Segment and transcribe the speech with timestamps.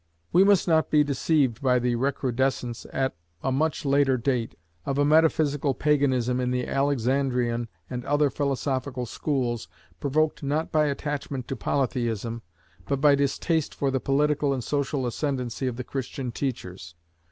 [0.33, 3.13] We must not be deceived by the recrudescence, at
[3.43, 9.67] a much later date, of a metaphysical Paganism in the Alexandrian and other philosophical schools,
[9.99, 12.41] provoked not by attachment to Polytheism,
[12.87, 16.95] but by distaste for the political and social ascendancy of the Christian teachers.